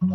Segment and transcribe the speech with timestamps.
[0.00, 0.06] 島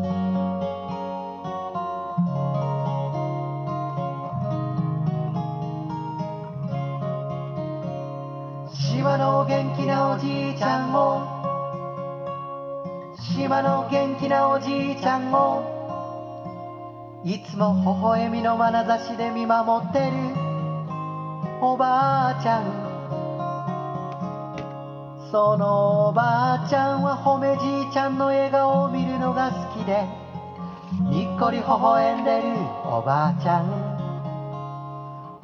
[9.18, 11.20] の元気なおじいちゃんも
[13.20, 15.62] 島の元気なおじいちゃんも
[17.26, 20.14] いつも微笑みの眼差しで見守ってる
[21.62, 22.93] おばあちゃん。
[25.34, 30.06] そのおばあちゃんは褒めじいちゃんの笑顔を見るのが好きで
[31.10, 32.54] にっこり微笑んでる
[32.86, 33.66] おばあちゃん。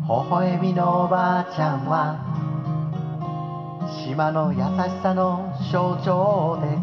[0.06, 2.22] 微笑みのおばあちゃんは
[4.06, 6.78] 島の優しさの象徴で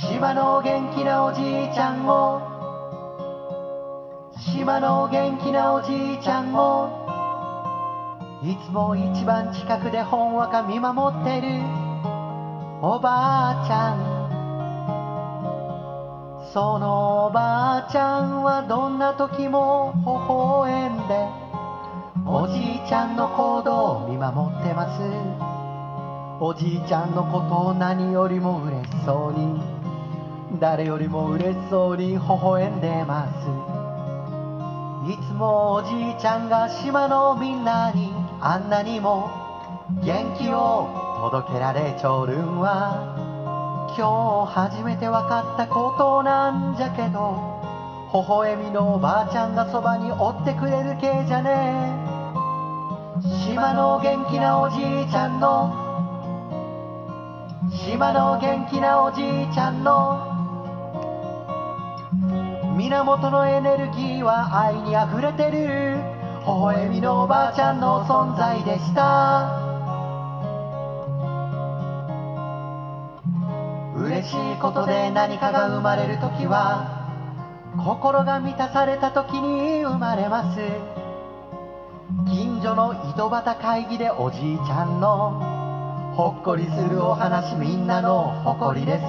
[0.00, 0.08] す。
[0.08, 2.40] 島の元気なおじいちゃんも
[4.54, 7.05] 島の元気なおじいちゃんも
[8.42, 11.48] いつも一番近くでほんわか見守ってる。
[12.82, 14.16] おばあちゃん。
[16.52, 21.28] そのおばあちゃんはどんな時も微笑んで
[22.26, 25.02] おじいちゃんの行動を見守ってます。
[26.38, 29.58] おじいちゃんのことを何よりも嬉しそうに
[30.60, 33.48] 誰よりも嬉しそうに微笑んでます。
[35.10, 39.30] いつもおじいちゃんが島のみんなにあんなにも
[40.04, 40.88] 元気を
[41.22, 43.14] 届けられちょるんは
[43.96, 47.56] 今日初めて分かったことなんじゃけど
[48.12, 51.96] 微笑みのおばあちゃんがそばにおってくれるけじゃね
[53.46, 55.84] 島の元気なおじいちゃんの
[57.72, 60.34] 島の元気なおじいちゃんの
[62.76, 66.25] 源のエネルギーは愛にあふれてる。
[66.46, 69.50] 微笑みのおばあちゃんの存在でした。
[73.96, 76.86] 嬉しいことで何かが生まれるときは
[77.84, 80.60] 心が満たされたときに生まれます。
[82.30, 85.42] 近所の井戸端会議でおじいちゃんの
[86.14, 89.04] ほっこりするお話みんなの誇りです。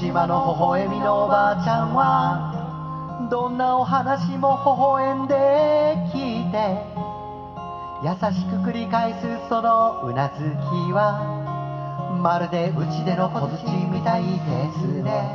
[0.00, 2.51] 島の微笑みのおばあちゃんは
[3.32, 6.76] どんなお話も微笑んで聞いて
[8.04, 14.38] 優しく繰り返すそのうなずきはまるでうちでの小槌みたいで
[14.76, 15.32] すね。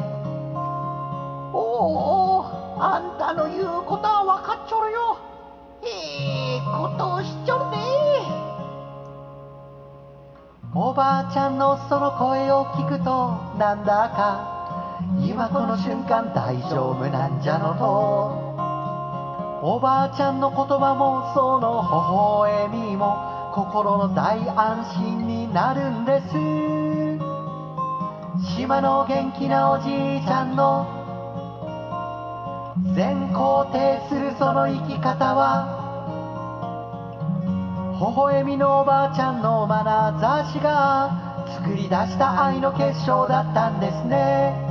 [1.51, 2.45] おお
[2.79, 5.17] あんたの言うことは分かっちょるよ。
[5.81, 7.77] ええことをしちょるね。
[10.75, 14.56] おばあちゃんのその声を聞くとなんだか
[15.19, 17.75] 今この瞬間大丈夫なんじゃの？
[17.75, 18.47] と
[19.61, 21.87] おばあちゃんの言葉もその微
[22.67, 23.17] 笑みも
[23.53, 26.27] 心の大安心になるんです。
[28.55, 30.85] 島の元気なおじいちゃんの
[32.95, 35.67] 全肯定するその生き方は
[37.99, 41.09] 微笑みのおばあちゃんの眼差しが
[41.47, 44.66] 作り出した愛の結晶だったんですね。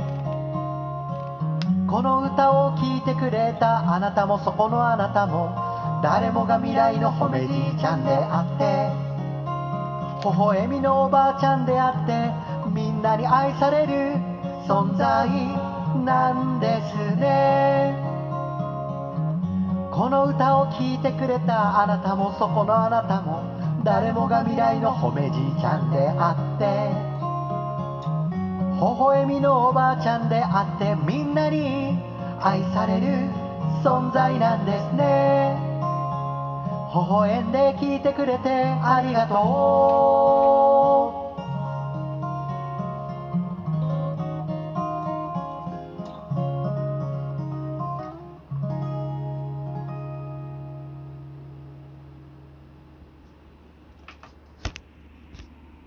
[1.87, 5.55] この歌を聴いてくれたあなたもそこのあなたも
[6.03, 8.91] 誰もが未来の褒めじいちゃんであって
[10.21, 12.31] 微笑みのおばあちゃんであって
[12.69, 14.19] みんなに愛される
[14.67, 15.29] 存在
[16.03, 17.95] なんですね。
[19.91, 23.41] この歌を聴いてくれたあなたもそこのあなたも
[23.83, 27.16] 誰もが未来の褒めじいちゃんであって
[28.79, 31.97] 微笑みのおばあちゃんであってみんなに
[32.39, 33.07] 愛される
[33.83, 35.57] 存在なんですね。
[36.93, 40.46] 微笑んで聞いてくれてありがとう。